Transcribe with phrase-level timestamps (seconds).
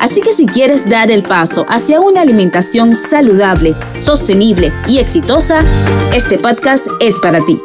[0.00, 5.58] Así que si quieres dar el paso hacia una alimentación saludable, sostenible y exitosa,
[6.14, 7.60] este podcast es para ti.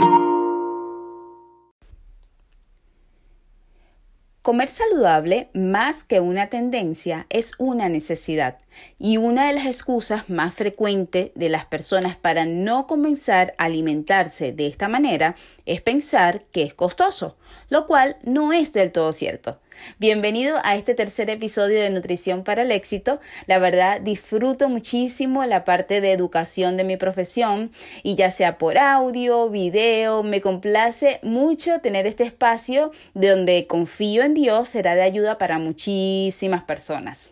[4.41, 8.59] Comer saludable, más que una tendencia, es una necesidad
[8.99, 14.51] y una de las excusas más frecuentes de las personas para no comenzar a alimentarse
[14.51, 17.37] de esta manera es pensar que es costoso,
[17.69, 19.61] lo cual no es del todo cierto.
[19.99, 23.19] Bienvenido a este tercer episodio de Nutrición para el Éxito.
[23.47, 27.71] La verdad, disfruto muchísimo la parte de educación de mi profesión
[28.03, 34.33] y ya sea por audio, video, me complace mucho tener este espacio donde confío en
[34.33, 37.31] Dios será de ayuda para muchísimas personas.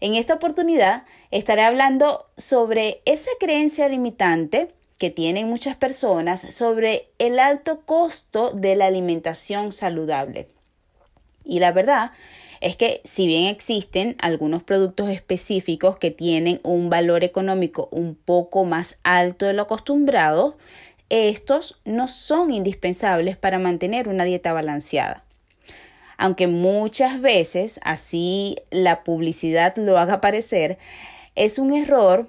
[0.00, 4.68] En esta oportunidad estaré hablando sobre esa creencia limitante
[4.98, 10.53] que tienen muchas personas sobre el alto costo de la alimentación saludable.
[11.44, 12.12] Y la verdad
[12.60, 18.64] es que si bien existen algunos productos específicos que tienen un valor económico un poco
[18.64, 20.56] más alto de lo acostumbrado,
[21.10, 25.24] estos no son indispensables para mantener una dieta balanceada.
[26.16, 30.78] Aunque muchas veces así la publicidad lo haga parecer,
[31.34, 32.28] es un error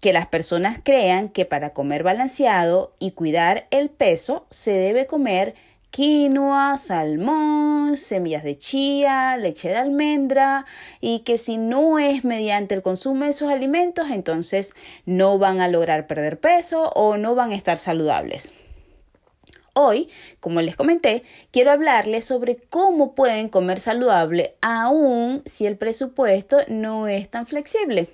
[0.00, 5.54] que las personas crean que para comer balanceado y cuidar el peso se debe comer
[5.96, 10.66] quinoa, salmón, semillas de chía, leche de almendra
[11.00, 14.74] y que si no es mediante el consumo de esos alimentos entonces
[15.06, 18.54] no van a lograr perder peso o no van a estar saludables.
[19.72, 26.58] Hoy, como les comenté, quiero hablarles sobre cómo pueden comer saludable aun si el presupuesto
[26.68, 28.10] no es tan flexible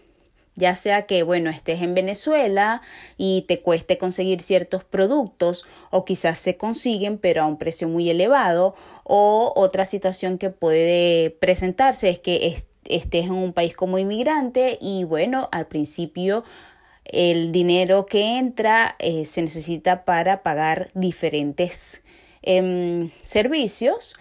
[0.63, 2.83] ya sea que, bueno, estés en Venezuela
[3.17, 8.09] y te cueste conseguir ciertos productos o quizás se consiguen pero a un precio muy
[8.09, 12.57] elevado o otra situación que puede presentarse es que
[12.89, 16.45] estés en un país como inmigrante y bueno, al principio
[17.05, 22.05] el dinero que entra eh, se necesita para pagar diferentes
[22.43, 24.15] em, servicios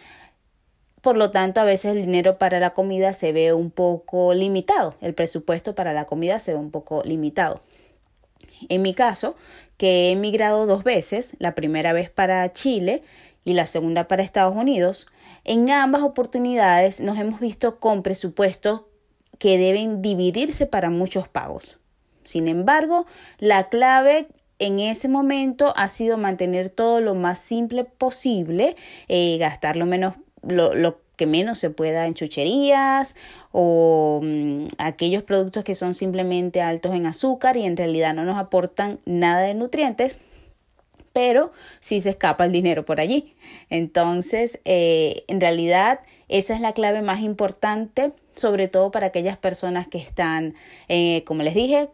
[1.02, 4.96] por lo tanto, a veces el dinero para la comida se ve un poco limitado,
[5.02, 7.62] el presupuesto para la comida se ve un poco limitado.
[8.70, 9.36] En mi caso,
[9.78, 13.02] que he emigrado dos veces, la primera vez para Chile
[13.44, 15.08] y la segunda para Estados Unidos,
[15.44, 18.82] en ambas oportunidades nos hemos visto con presupuestos
[19.40, 21.80] que deben dividirse para muchos pagos.
[22.24, 23.08] Sin embargo,
[23.40, 24.28] la clave
[24.60, 28.76] en ese momento ha sido mantener todo lo más simple posible,
[29.08, 33.16] eh, gastar lo menos lo, que menos se pueda en chucherías
[33.52, 38.40] o mm, aquellos productos que son simplemente altos en azúcar y en realidad no nos
[38.40, 40.20] aportan nada de nutrientes
[41.14, 43.34] pero sí se escapa el dinero por allí.
[43.70, 49.88] Entonces, eh, en realidad, esa es la clave más importante, sobre todo para aquellas personas
[49.88, 50.56] que están,
[50.88, 51.90] eh, como les dije,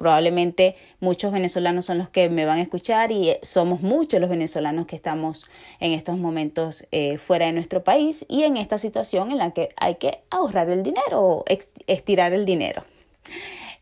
[0.00, 4.86] Probablemente muchos venezolanos son los que me van a escuchar y somos muchos los venezolanos
[4.86, 5.44] que estamos
[5.78, 9.68] en estos momentos eh, fuera de nuestro país y en esta situación en la que
[9.76, 11.44] hay que ahorrar el dinero o
[11.86, 12.82] estirar el dinero.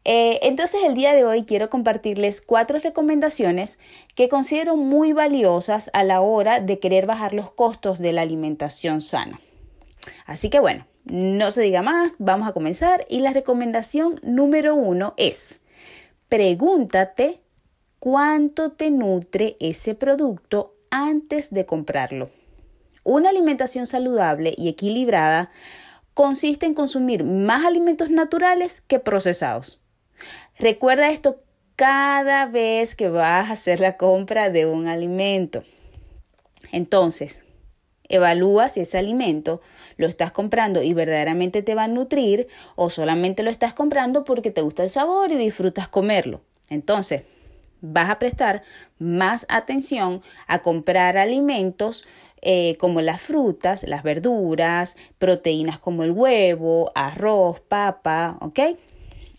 [0.05, 3.79] Eh, entonces el día de hoy quiero compartirles cuatro recomendaciones
[4.17, 9.03] que considero muy valiosas a la hora de querer bajar los costos de la alimentación
[9.03, 9.41] sana.
[10.27, 15.15] Así que bueno, no se diga más, vamos a comenzar y la recomendación número uno
[15.17, 15.61] es
[16.28, 17.41] Pregúntate
[17.99, 22.28] cuánto te nutre ese producto antes de comprarlo.
[23.03, 25.50] Una alimentación saludable y equilibrada
[26.12, 29.81] consiste en consumir más alimentos naturales que procesados.
[30.58, 31.41] Recuerda esto
[31.76, 35.64] cada vez que vas a hacer la compra de un alimento.
[36.73, 37.43] Entonces,
[38.08, 39.62] evalúa si ese alimento
[39.99, 44.50] lo estás comprando y verdaderamente te va a nutrir o solamente lo estás comprando porque
[44.50, 46.41] te gusta el sabor y disfrutas comerlo.
[46.71, 47.25] Entonces,
[47.81, 48.62] vas a prestar
[48.99, 52.06] más atención a comprar alimentos
[52.41, 58.61] eh, como las frutas, las verduras, proteínas como el huevo, arroz, papa, ¿ok?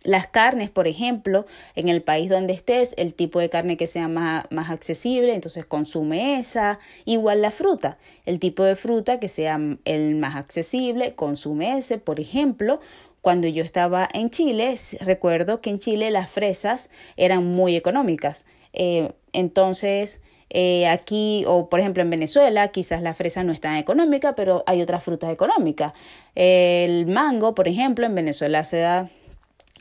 [0.03, 4.07] Las carnes, por ejemplo, en el país donde estés, el tipo de carne que sea
[4.07, 6.79] más, más, accesible, entonces consume esa.
[7.05, 11.97] Igual la fruta, el tipo de fruta que sea el más accesible, consume ese.
[11.97, 12.79] Por ejemplo,
[13.21, 18.45] Cuando yo estaba en Chile, recuerdo que en Chile las fresas eran muy económicas.
[18.73, 23.75] Eh, entonces, eh, aquí, o por ejemplo en Venezuela, quizás la fresa no es tan
[23.75, 25.93] económica, pero hay otras frutas económicas.
[26.35, 29.09] El mango, por ejemplo, en Venezuela se da,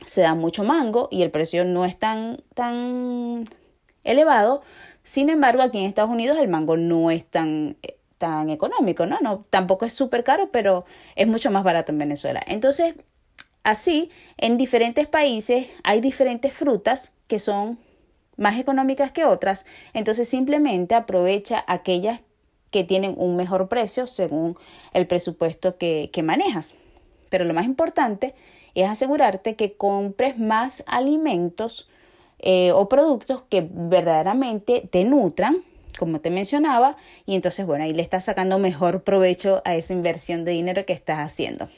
[0.05, 3.45] se da mucho mango y el precio no es tan, tan
[4.03, 4.61] elevado.
[5.03, 7.77] Sin embargo, aquí en Estados Unidos el mango no es tan
[8.19, 9.17] tan económico, ¿no?
[9.21, 10.85] no tampoco es súper caro, pero
[11.15, 12.43] es mucho más barato en Venezuela.
[12.45, 12.93] Entonces,
[13.63, 17.79] así, en diferentes países hay diferentes frutas que son
[18.35, 22.21] más económicas que otras, entonces simplemente aprovecha aquellas
[22.71, 24.57] que tienen un mejor precio según
[24.93, 26.75] el presupuesto que, que manejas.
[27.29, 28.35] Pero lo más importante
[28.75, 31.89] es asegurarte que compres más alimentos
[32.39, 35.57] eh, o productos que verdaderamente te nutran,
[35.97, 36.95] como te mencionaba,
[37.25, 40.93] y entonces, bueno, ahí le estás sacando mejor provecho a esa inversión de dinero que
[40.93, 41.69] estás haciendo.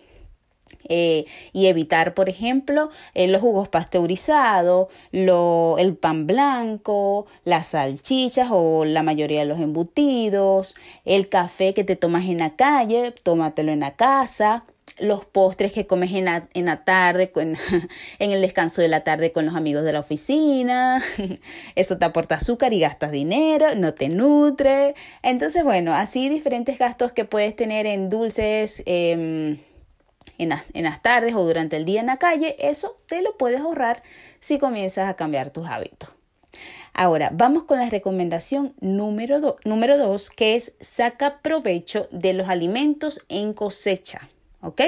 [0.88, 8.50] Eh, y evitar, por ejemplo, eh, los jugos pasteurizados, lo, el pan blanco, las salchichas
[8.52, 13.72] o la mayoría de los embutidos, el café que te tomas en la calle, tómatelo
[13.72, 14.66] en la casa,
[15.00, 17.32] los postres que comes en la, en la tarde,
[18.20, 21.04] en el descanso de la tarde con los amigos de la oficina.
[21.76, 24.96] Eso te aporta azúcar y gastas dinero, no te nutre.
[25.24, 28.84] Entonces, bueno, así diferentes gastos que puedes tener en dulces.
[28.86, 29.60] Em,
[30.38, 33.38] en las, en las tardes o durante el día en la calle, eso te lo
[33.38, 34.02] puedes ahorrar
[34.40, 36.10] si comienzas a cambiar tus hábitos.
[36.94, 42.50] Ahora, vamos con la recomendación número 2, número dos, que es saca provecho de los
[42.50, 44.31] alimentos en cosecha.
[44.62, 44.82] ¿Ok?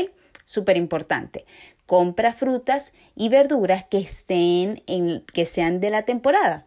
[0.45, 1.45] Súper importante.
[1.85, 6.65] Compra frutas y verduras que estén en, que sean de la temporada.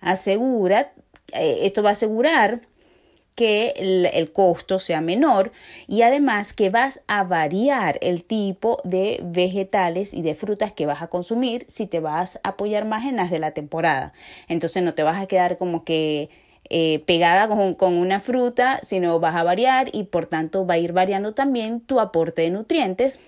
[0.00, 0.92] Asegura,
[1.32, 2.60] eh, esto va a asegurar
[3.34, 3.72] que
[4.12, 5.50] el, costo sea menor
[5.86, 11.00] y además que vas a variar el tipo de vegetales y de frutas que vas
[11.00, 14.12] a consumir si te vas a apoyar más en las de la temporada.
[14.48, 16.28] Entonces no te vas a quedar como que
[16.70, 20.92] eh, pegada con, una fruta, sino vas a variar y por tanto va a ir
[20.92, 23.20] variando también tu aporte de nutrientes.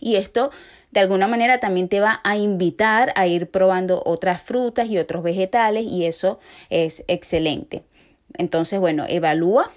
[0.00, 0.50] Y esto
[0.90, 5.22] de alguna manera también te va a invitar a ir probando otras frutas y otros
[5.22, 7.84] vegetales y eso es excelente.
[8.38, 9.70] Entonces, bueno, evalúa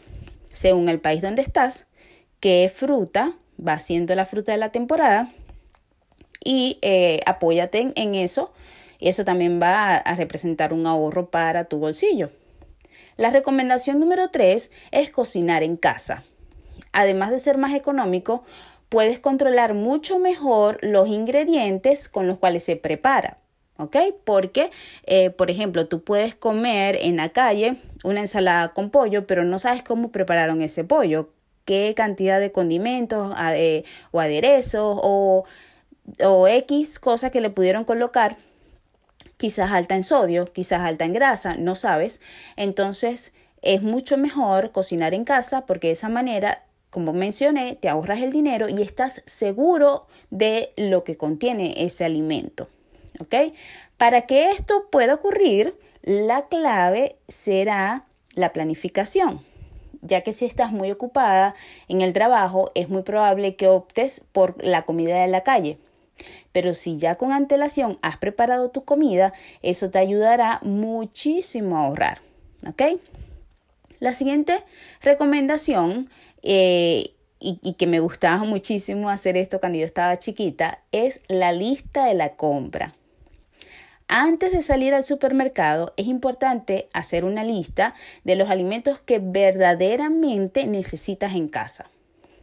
[0.51, 1.87] según el país donde estás
[2.39, 5.31] qué fruta va siendo la fruta de la temporada
[6.43, 8.53] y eh, apóyate en, eso
[8.97, 12.31] y eso también va a, representar un ahorro para tu bolsillo.
[13.19, 16.23] La recomendación número tres es cocinar en casa.
[16.93, 18.45] Además de ser más económico,
[18.87, 23.37] puedes controlar mucho mejor los ingredientes con los cuales se prepara.
[23.75, 23.97] ¿ok?
[24.23, 24.71] Porque,
[25.05, 27.75] eh, por ejemplo, tú puedes comer en la calle
[28.05, 31.33] una ensalada con pollo, pero no sabes cómo prepararon ese pollo,
[31.65, 33.35] qué cantidad de condimentos
[34.11, 38.37] o aderezos o X cosas que le pudieron colocar,
[39.39, 42.21] quizás alta en sodio, quizás alta en grasa, no sabes.
[42.57, 43.33] Entonces,
[43.63, 48.31] es mucho mejor cocinar en casa porque de esa manera como mencioné, te ahorras el
[48.31, 52.67] dinero y estás seguro de lo que contiene ese alimento.
[53.19, 53.53] ¿ok?
[53.97, 59.41] Para que esto pueda ocurrir, la clave será la planificación,
[60.01, 61.55] ya que si estás muy ocupada
[61.89, 65.77] en el trabajo, es muy probable que optes por la comida de la calle.
[66.51, 72.21] Pero si ya con antelación has preparado tu comida, eso te ayudará muchísimo a ahorrar.
[72.67, 72.99] ¿Ok?
[73.99, 74.63] La siguiente
[75.01, 76.09] recomendación,
[76.41, 81.51] eh, y, y, que me gustaba muchísimo hacer esto cuando yo estaba chiquita, es la
[81.53, 82.93] lista de la compra.
[84.11, 90.65] Antes de salir al supermercado es importante hacer una lista de los alimentos que verdaderamente
[90.65, 91.91] necesitas en casa.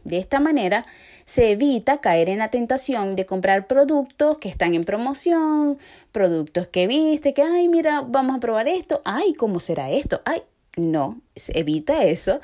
[0.07, 0.85] De esta manera
[1.25, 5.77] se evita caer en la tentación de comprar productos que están en promoción,
[6.13, 10.21] productos que viste, que, ay, mira, vamos a probar esto, ay, ¿cómo será esto?
[10.23, 10.43] Ay,
[10.77, 12.39] no, evita eso.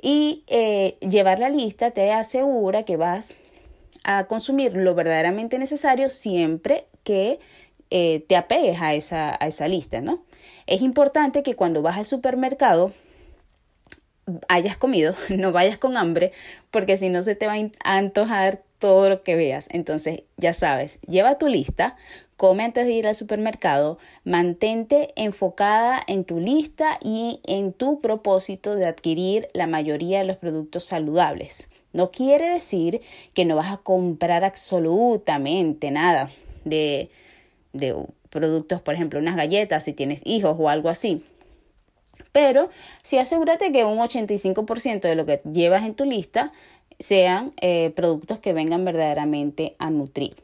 [0.00, 3.36] Y eh, llevar la lista te asegura que vas
[4.04, 7.40] a consumir lo verdaderamente necesario siempre que
[7.90, 10.22] eh, te apegues a esa, a esa lista, ¿no?
[10.68, 12.92] Es importante que cuando vas al supermercado
[14.48, 16.32] hayas comido, no vayas con hambre,
[16.70, 19.68] porque si no se te va a antojar todo lo que veas.
[19.70, 21.96] Entonces, ya sabes, lleva tu lista,
[22.36, 28.76] come antes de ir al supermercado, mantente enfocada en tu lista y en tu propósito
[28.76, 31.68] de adquirir la mayoría de los productos saludables.
[31.92, 33.00] No quiere decir
[33.34, 36.30] que no vas a comprar absolutamente nada
[36.64, 37.10] de
[37.72, 37.94] de
[38.30, 41.22] productos, por ejemplo, unas galletas si tienes hijos o algo así.
[42.32, 42.68] Pero
[43.02, 46.52] sí asegúrate que un 85% de lo que llevas en tu lista
[46.98, 50.36] sean eh, productos que vengan verdaderamente a nutrir.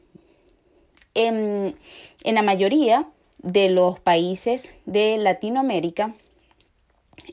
[1.13, 1.75] En,
[2.23, 3.07] en la mayoría
[3.41, 6.13] de los países de Latinoamérica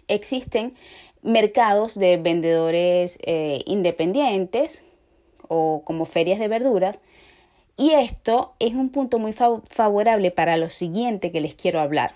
[0.09, 0.75] existen
[1.23, 4.85] mercados de vendedores eh, independientes
[5.49, 6.99] o como ferias de verduras
[7.76, 12.12] y esto es un punto muy favorable para lo siguiente que les quiero hablar.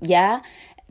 [0.00, 0.42] Ya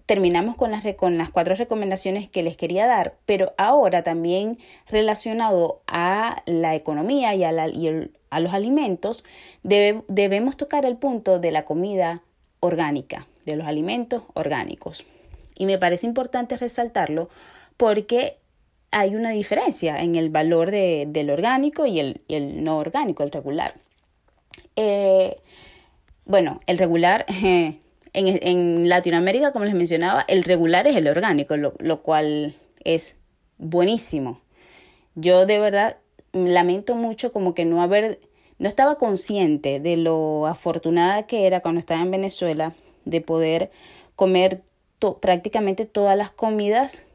[0.06, 4.58] terminamos con las, con las cuatro recomendaciones que les quería dar, pero ahora también
[4.90, 9.24] relacionado a la economía y a, a los alimentos,
[9.64, 12.22] debemos tocar el punto de la comida
[12.60, 15.06] orgánica, de los alimentos orgánicos.
[15.58, 17.30] Y me parece importante resaltarlo
[17.78, 18.38] porque
[18.92, 23.76] hay una diferencia en el valor del orgánico y el, no orgánico, el regular.
[24.76, 25.38] Eh,
[26.26, 27.26] bueno, el regular
[28.14, 33.20] En, Latinoamérica, como les mencionaba, el regular es el orgánico, lo, cual es
[33.58, 34.40] buenísimo.
[35.16, 35.98] Yo de verdad
[36.32, 38.20] lamento mucho como que no haber,
[38.60, 43.72] no estaba consciente de lo afortunada que era cuando estaba en Venezuela de poder
[44.16, 44.62] comer
[45.20, 47.06] prácticamente todas las comidas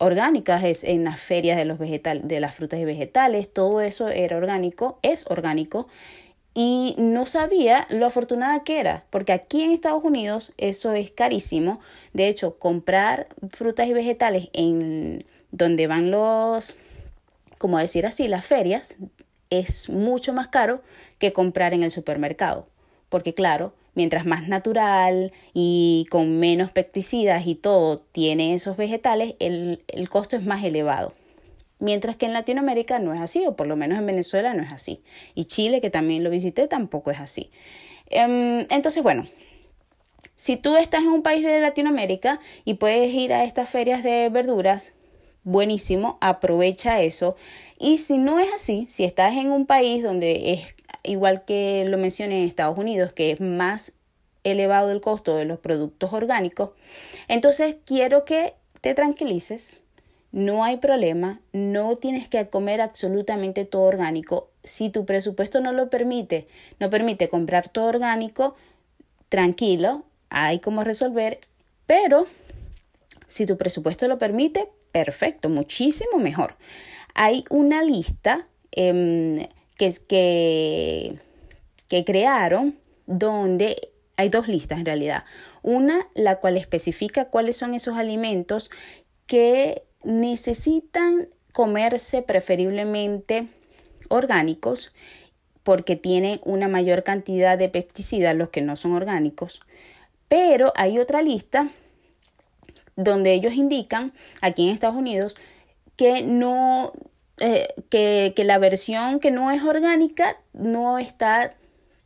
[0.00, 4.08] orgánicas es en las ferias de los vegetales de las frutas y vegetales todo eso
[4.08, 5.88] era orgánico es orgánico
[6.60, 11.78] y no sabía lo afortunada que era, porque aquí en Estados Unidos eso es carísimo.
[12.14, 16.74] De hecho, comprar frutas y vegetales en donde van los,
[17.58, 18.96] como decir así, las ferias,
[19.50, 20.82] es mucho más caro
[21.20, 22.66] que comprar en el supermercado.
[23.08, 29.84] Porque claro, mientras más natural y con menos pesticidas y todo tiene esos vegetales, el,
[29.86, 31.12] el costo es más elevado
[31.78, 34.72] mientras que en Latinoamérica no es así, o por lo menos en Venezuela no es
[34.72, 35.02] así.
[35.34, 37.50] Y Chile, que también lo visité, tampoco es así.
[38.10, 39.26] Em, entonces, bueno,
[40.36, 44.28] si tú estás en un país de Latinoamérica y puedes ir a estas ferias de
[44.28, 44.94] verduras,
[45.44, 47.36] buenísimo, aprovecha eso.
[47.78, 51.98] Y si no es así, si estás en un país donde es igual que lo
[51.98, 53.94] mencioné en Estados Unidos, que es más
[54.44, 56.70] elevado el costo de los productos orgánicos,
[57.28, 59.84] entonces quiero que te tranquilices,
[60.32, 64.50] no hay problema, no tienes que comer absolutamente todo orgánico.
[64.62, 66.46] Si tu presupuesto no lo permite,
[66.78, 68.54] no permite comprar todo orgánico,
[69.28, 71.38] tranquilo, hay como resolver,
[71.86, 72.26] pero
[73.26, 76.56] si tu presupuesto lo permite, perfecto, muchísimo mejor.
[77.14, 81.18] Hay una lista em, que, que,
[81.88, 85.24] que crearon donde hay dos listas en realidad.
[85.62, 88.70] Una, la cual especifica cuáles son esos alimentos
[89.26, 93.46] que necesitan comerse preferiblemente
[94.08, 94.92] orgánicos
[95.62, 99.60] porque tienen una mayor cantidad de pesticidas los que no son orgánicos.
[100.28, 101.68] Pero hay otra lista
[102.96, 105.34] donde ellos indican aquí en Estados Unidos
[105.96, 106.92] que no
[107.38, 111.54] eh, que, que, la versión que no es orgánica no está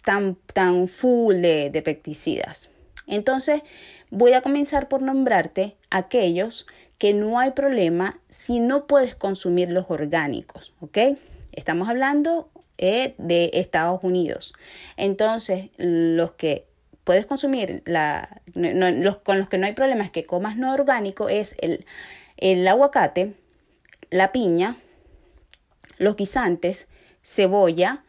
[0.03, 2.73] tan, tan full de, de pesticidas.
[3.07, 3.63] Entonces,
[4.11, 6.67] voy a comenzar por nombrarte aquellos
[7.03, 11.19] que no hay problema si no puedes consumir los orgánicos, ¿ok?
[11.51, 14.55] Estamos hablando eh, de Estados Unidos.
[14.97, 16.69] Entonces, los que
[17.03, 21.29] puedes consumir, la, los, con los que no hay problema es que comas no orgánico
[21.29, 21.85] es el,
[22.37, 23.35] el aguacate,
[24.11, 24.77] la piña,
[25.99, 26.89] los guisantes,
[27.25, 28.05] cebolla,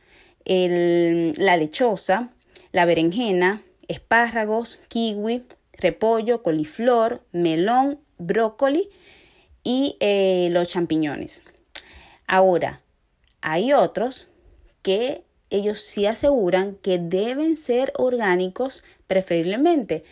[0.45, 2.29] la lechosa,
[2.71, 5.45] la berenjena, espárragos, kiwi,
[5.79, 8.89] repollo, coliflor, melón brócoli
[9.63, 11.43] y eh, los champiñones.
[12.27, 12.81] Ahora,
[13.41, 14.27] hay otros
[14.81, 20.03] que ellos sí aseguran que deben ser orgánicos preferiblemente.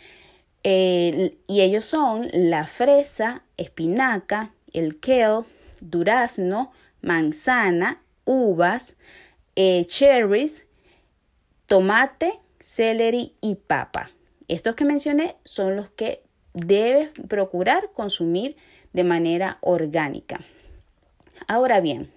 [0.64, 5.44] y ellos son la fresa, espinaca, el kale,
[5.80, 8.96] durazno, manzana, uvas,
[9.56, 10.68] eh, cherries,
[11.66, 14.08] tomate, celery y papa.
[14.48, 16.21] Estos que mencioné son los que
[16.54, 18.56] debes procurar consumir
[18.92, 20.40] de manera orgánica.
[21.48, 22.10] Ahora bien,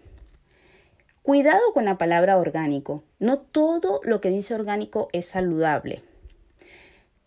[1.22, 3.04] cuidado con la palabra orgánico.
[3.20, 6.02] No todo lo que dice orgánico es saludable.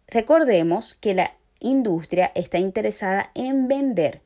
[0.06, 4.22] Recordemos que la industria está interesada en vender.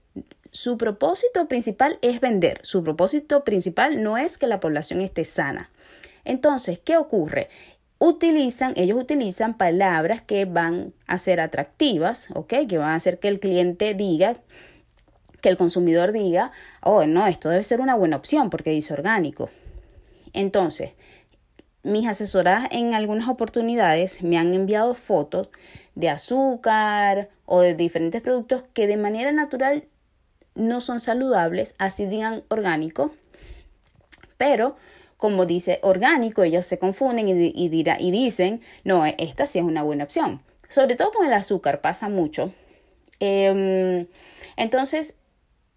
[0.51, 2.61] Su propósito principal es vender.
[2.63, 5.71] Su propósito principal no es que la población esté sana.
[6.25, 7.49] Entonces, ¿qué ocurre?
[8.03, 12.67] Utilizan, ellos utilizan palabras que van a ser atractivas, ¿ok?
[12.69, 14.39] Que van a hacer que el cliente diga,
[15.41, 16.51] que el consumidor diga,
[16.83, 19.51] oh, no, esto debe ser una buena opción porque dice orgánico.
[20.33, 20.95] Entonces,
[21.85, 25.51] mis asesoras en algunas oportunidades me han enviado fotos
[25.95, 29.85] de azúcar o de diferentes productos que de manera natural
[30.57, 33.13] no son saludables, así digan orgánico,
[34.39, 34.75] Pero
[35.23, 39.85] como dice orgánico, ellos se confunden y, y, y dicen, no, esta sí es una
[39.85, 40.43] buena opción.
[40.69, 42.53] Sobre todo con el azúcar pasa mucho.
[43.21, 44.09] Eh,
[44.57, 45.21] entonces,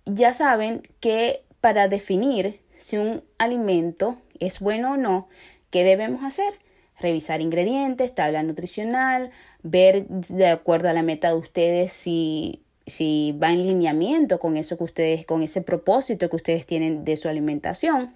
[0.08, 5.30] ya saben que para definir si un alimento es bueno o no,
[5.70, 6.52] ¿qué debemos hacer?
[7.00, 9.30] Revisar ingredientes, tabla nutricional,
[9.62, 14.76] ver de acuerdo a la meta de ustedes si, si va en lineamiento con eso
[14.76, 18.16] que ustedes, con ese propósito que ustedes tienen de su alimentación.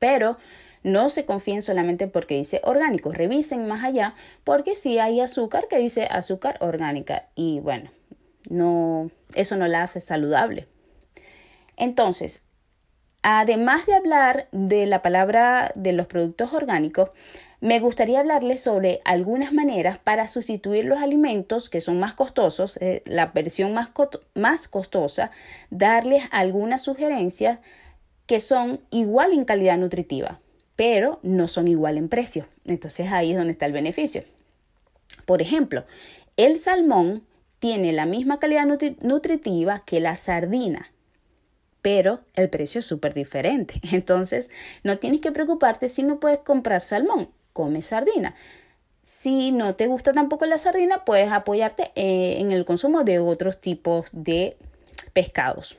[0.00, 0.36] Pero
[0.82, 5.78] no se confíen solamente porque dice orgánico, revisen más allá porque si hay azúcar que
[5.78, 7.90] dice azúcar orgánica y bueno,
[8.48, 10.66] no eso no la hace saludable.
[11.76, 12.44] Entonces,
[13.22, 17.10] además de hablar de la palabra de los productos orgánicos,
[17.60, 23.02] me gustaría hablarles sobre algunas maneras para sustituir los alimentos que son más costosos, eh,
[23.04, 23.90] la versión más,
[24.34, 25.30] más costosa,
[25.68, 27.58] darles algunas sugerencias
[28.30, 30.38] que son igual en calidad nutritiva,
[30.76, 32.46] pero no son igual en precio.
[32.64, 34.22] Entonces ahí es donde está el beneficio.
[35.26, 35.84] Por ejemplo,
[36.36, 37.24] el salmón
[37.58, 38.68] tiene la misma calidad
[39.00, 40.92] nutritiva que la sardina,
[41.82, 43.80] pero el precio es súper diferente.
[43.90, 44.52] Entonces,
[44.84, 48.36] no tienes que preocuparte si no puedes comprar salmón, come sardina.
[49.02, 53.60] Si no te gusta tampoco la sardina, puedes apoyarte eh, en el consumo de otros
[53.60, 54.56] tipos de
[55.14, 55.76] pescados.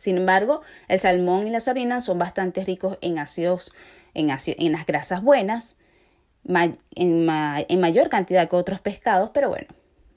[0.00, 3.74] Sin embargo, el salmón y la sardina son bastante ricos en ácidos,
[4.14, 5.78] en, en las grasas buenas,
[6.94, 9.66] en, mayor cantidad que otros pescados, pero bueno,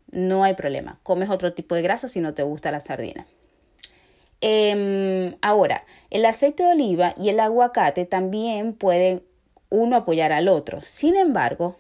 [0.10, 1.02] no hay problema.
[1.04, 3.28] Comes otro tipo de grasa si no te gusta la sardina.
[4.40, 9.22] Em, ahora, el aceite de oliva y el aguacate también pueden
[9.70, 10.80] uno apoyar al otro.
[10.80, 11.76] Sin embargo,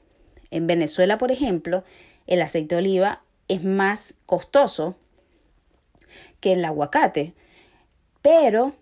[0.51, 1.85] en Venezuela, por ejemplo,
[2.27, 4.97] el aceite de oliva es más costoso
[6.41, 7.33] que el aguacate.
[8.23, 8.73] Pero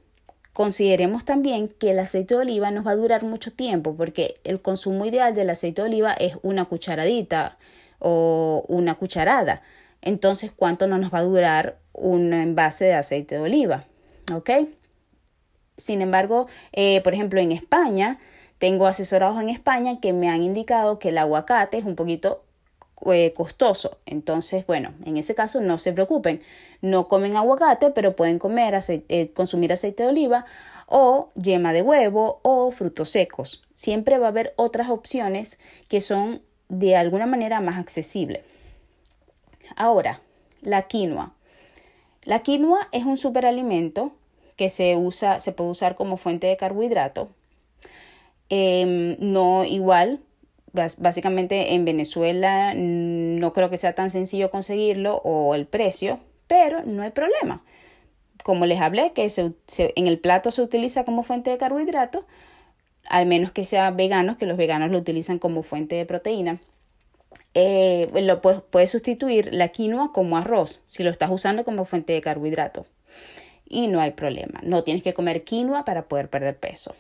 [0.54, 4.62] consideremos también que el aceite de oliva nos va a durar mucho tiempo porque el
[4.62, 7.58] consumo ideal del aceite de oliva es una cucharadita
[8.00, 9.64] o una cucharada.
[10.02, 13.86] Entonces, ¿cuánto no nos va a durar un envase de aceite de oliva?
[14.34, 14.52] ¿Ok?
[15.78, 18.20] Sin embargo, eh, por ejemplo, en España,
[18.60, 22.44] tengo asesorados en España que me han indicado que el aguacate es un poquito
[23.12, 23.98] eh, costoso.
[24.06, 26.42] Entonces, bueno, en ese caso no se preocupen.
[26.82, 30.46] No comen aguacate, pero pueden comer eh, consumir aceite de oliva
[30.88, 33.64] o yema de huevo o frutos secos.
[33.74, 38.42] Siempre va a haber otras opciones que son de alguna manera más accesibles.
[39.76, 40.22] Ahora,
[40.62, 41.34] la quinoa.
[42.24, 44.12] La quinoa es un superalimento
[44.56, 47.30] que se usa, se puede usar como fuente de carbohidrato.
[48.50, 50.20] Em, no igual
[50.74, 57.04] básicamente en Venezuela no creo que sea tan sencillo conseguirlo o el precio, pero no
[57.04, 57.64] hay problema.
[58.44, 59.30] Como les hablé, que
[59.78, 62.26] en el plato se utiliza como fuente de carbohidratos,
[63.08, 66.60] al menos que sea veganos, que los veganos lo utilizan como fuente de proteína.
[67.54, 72.14] Eh, lo puedes, puedes sustituir la quinoa como arroz si lo estás usando como fuente
[72.14, 72.88] de carbohidratos.
[73.68, 74.60] Y no hay problema.
[74.64, 76.96] No tienes que comer quinoa para poder perder peso.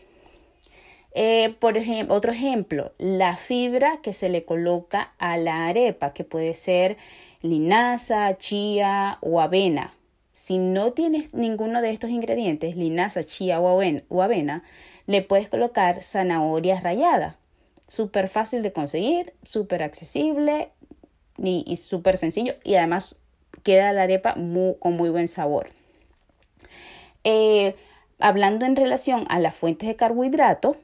[1.13, 6.23] Eh, por ejemplo, otro ejemplo, la fibra que se le coloca a la arepa, que
[6.23, 6.97] puede ser
[7.41, 9.93] linaza, chía o avena.
[10.33, 14.63] Si no tienes ninguno de estos ingredientes, linaza, chía o avena,
[15.05, 17.37] le puedes colocar zanahoria rallada.
[17.87, 20.69] Súper fácil de conseguir, súper accesible
[21.37, 22.55] y, súper sencillo.
[22.63, 23.19] Y además
[23.63, 25.69] queda la arepa con muy buen sabor.
[27.25, 27.75] Eh,
[28.19, 30.77] hablando en relación a las fuentes de carbohidratos,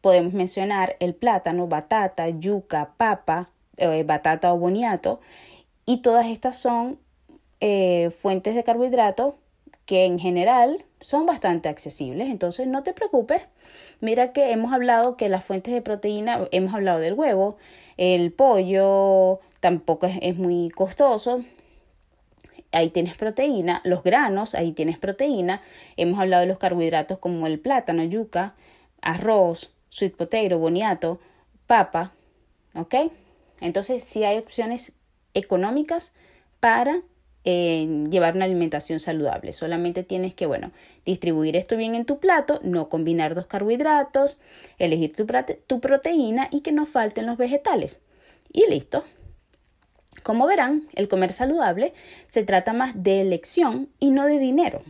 [0.00, 5.20] Podemos mencionar el plátano, batata, yuca, papa, eh, batata o boniato.
[5.84, 6.98] Y todas estas son
[7.60, 9.34] eh, fuentes de carbohidratos
[9.86, 13.42] que en general son bastante accesibles, entonces no te preocupes.
[14.00, 17.56] Mira que hemos hablado que las fuentes de proteína, hemos hablado del huevo,
[17.96, 21.42] el pollo tampoco es, es muy costoso,
[22.72, 25.62] ahí tienes proteína, los granos, ahí tienes proteína,
[25.96, 28.54] hemos hablado de los carbohidratos como el plátano, yuca,
[29.00, 31.20] arroz, sweet potato, boniato,
[31.66, 32.12] papa,
[32.74, 32.94] ¿ok?
[33.60, 34.92] Entonces sí hay opciones
[35.34, 36.12] económicas
[36.60, 37.02] para
[37.44, 39.52] eh, llevar una alimentación saludable.
[39.52, 40.72] Solamente tienes que, bueno,
[41.04, 44.40] distribuir esto bien en tu plato, no combinar dos carbohidratos,
[44.78, 45.26] elegir tu,
[45.66, 48.02] tu proteína y que no falten los vegetales.
[48.52, 49.04] Y listo.
[50.22, 51.94] Como verán, el comer saludable
[52.26, 54.82] se trata más de elección y no de dinero.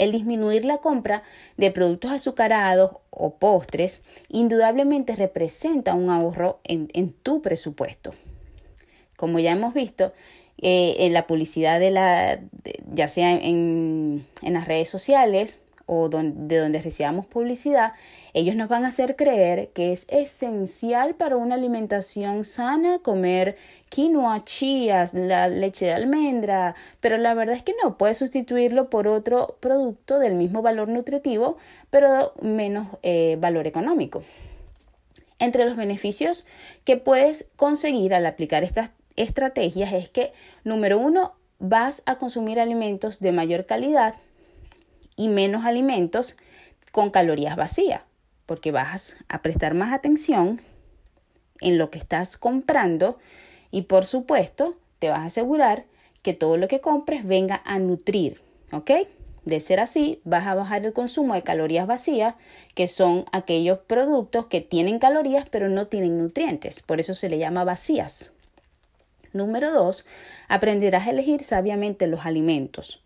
[0.00, 1.22] El disminuir la compra
[1.58, 8.14] de productos azucarados o postres indudablemente representa un ahorro en, tu presupuesto.
[9.16, 10.14] Como ya hemos visto,
[10.56, 12.40] eh, en la publicidad de la,
[12.94, 15.60] ya sea en, en las redes sociales
[15.92, 17.94] o de donde recibamos publicidad,
[18.32, 23.56] ellos nos van a hacer creer que es esencial para una alimentación sana comer
[23.88, 29.08] quinoa, chías, la leche de almendra, pero la verdad es que no, puedes sustituirlo por
[29.08, 31.58] otro producto del mismo valor nutritivo,
[31.90, 34.22] pero menos eh, valor económico.
[35.40, 36.46] Entre los beneficios
[36.84, 43.18] que puedes conseguir al aplicar estas estrategias es que, número uno, vas a consumir alimentos
[43.18, 44.14] de mayor calidad
[45.20, 46.38] y menos alimentos
[46.92, 48.00] con calorías vacías,
[48.46, 50.62] porque vas a prestar más atención
[51.60, 53.18] en lo que estás comprando
[53.70, 55.84] y por supuesto te vas a asegurar
[56.22, 58.40] que todo lo que compres venga a nutrir,
[58.72, 58.92] ¿ok?
[59.44, 62.34] De ser así, vas a bajar el consumo de calorías vacías,
[62.74, 67.36] que son aquellos productos que tienen calorías pero no tienen nutrientes, por eso se le
[67.36, 68.32] llama vacías.
[69.34, 70.06] Número dos,
[70.48, 73.02] aprenderás a elegir sabiamente los alimentos.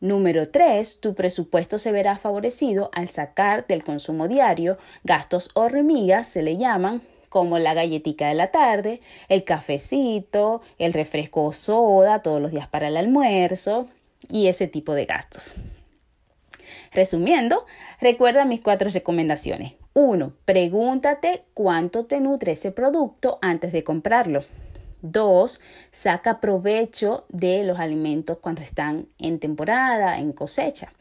[0.00, 1.00] Número 3.
[1.00, 7.02] Tu presupuesto se verá favorecido al sacar del consumo diario gastos hormigas, se le llaman,
[7.28, 12.68] como la galletita de la tarde, el cafecito, el refresco o soda todos los días
[12.68, 13.86] para el almuerzo
[14.30, 15.54] y ese tipo de gastos.
[16.92, 17.66] Resumiendo,
[18.00, 19.74] recuerda mis cuatro recomendaciones.
[19.94, 20.32] 1.
[20.44, 24.44] Pregúntate cuánto te nutre ese producto antes de comprarlo.
[25.12, 30.92] Dos, saca provecho de los alimentos cuando están en temporada, en cosecha.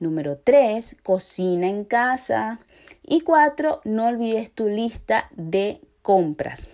[0.00, 2.60] Número tres, cocina en casa.
[3.02, 6.68] Y cuatro, no olvides tu lista de compras.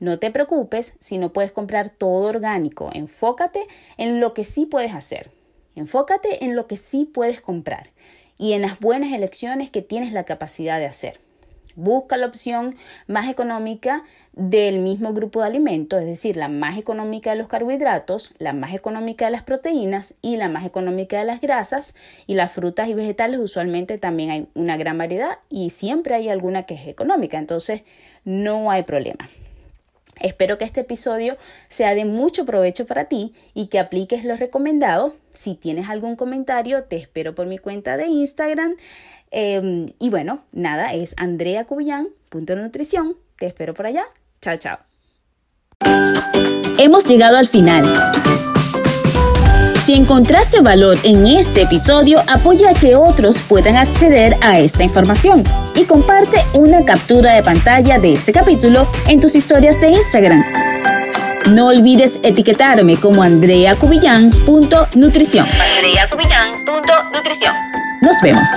[0.00, 2.90] No te preocupes si no puedes comprar todo orgánico.
[2.92, 3.66] Enfócate
[3.96, 5.30] en lo que sí puedes hacer.
[5.74, 7.90] Enfócate en lo que sí puedes comprar
[8.36, 11.20] y en las buenas elecciones que tienes la capacidad de hacer.
[11.78, 12.74] Busca la opción
[13.06, 18.32] más económica del mismo grupo de alimentos, es decir, la más económica de los carbohidratos,
[18.38, 21.94] la más económica de las proteínas y la más económica de las grasas.
[22.26, 26.64] Y las frutas y vegetales usualmente también hay una gran variedad y siempre hay alguna
[26.64, 27.82] que es económica, entonces
[28.24, 29.30] no hay problema.
[30.20, 31.36] Espero que este episodio
[31.68, 35.14] sea de mucho provecho para ti y que apliques lo recomendado.
[35.32, 38.74] Si tienes algún comentario, te espero por mi cuenta de Instagram
[39.30, 43.16] Em, y bueno, nada, es andreacubillán.nutrición.
[43.36, 44.04] Te espero por allá.
[44.40, 44.78] Chao, chao.
[46.78, 48.12] Hemos llegado al final.
[49.84, 55.42] Si encontraste valor en este episodio, apoya a que otros puedan acceder a esta información
[55.74, 60.44] y comparte una captura de pantalla de este capítulo en tus historias de Instagram.
[61.54, 65.46] No olvides etiquetarme como andreacubillán.nutrición.
[65.46, 67.54] Andreacubillán.nutrición.
[68.02, 68.50] Nos vemos.